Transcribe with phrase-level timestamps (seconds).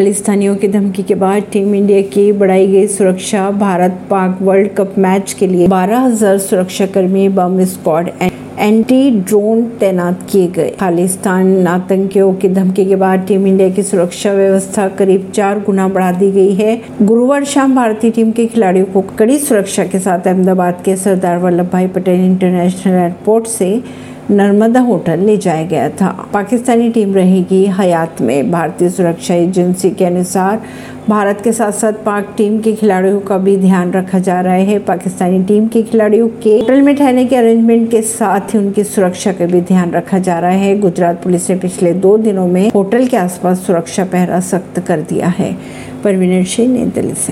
[0.00, 4.94] खालिस्तानियों की धमकी के बाद टीम इंडिया की बढ़ाई गई सुरक्षा Bharat Pak world cup
[4.98, 8.08] match के लिए 12,000 सुरक्षाकर्मी बम स्क्वाड
[8.58, 14.32] एंटी ड्रोन तैनात किए गए। खालिस्तान आतंकियों की धमकी के बाद टीम इंडिया की सुरक्षा
[14.32, 19.00] व्यवस्था करीब चार गुना बढ़ा दी गई है। गुरुवार शाम भारतीय टीम के खिलाड़ियों को
[19.18, 23.72] कड़ी सुरक्षा के साथ अहमदाबाद के सरदार वल्लभ भाई पटेल इंटरनेशनल एयरपोर्ट से
[24.30, 30.04] नर्मदा होटल ले जाया गया था। पाकिस्तानी टीम रहेगी हयात में। भारतीय सुरक्षा एजेंसी के
[30.04, 30.62] अनुसार,
[31.08, 34.78] भारत के साथ साथ पाक टीम के खिलाड़ियों का भी ध्यान रखा जा रहा है।
[34.78, 39.32] पाकिस्तानी टीम के खिलाड़ियों के होटल में ठहरने के अरेंजमेंट के साथ ही उनकी सुरक्षा
[39.32, 43.06] का भी ध्यान रखा जा रहा है। गुजरात पुलिस ने पिछले दो दिनों में होटल
[43.06, 45.56] के आसपास सुरक्षा पहरा सख्त कर दिया है।
[46.04, 47.28] परवीन सिंह नई दिल्ली से।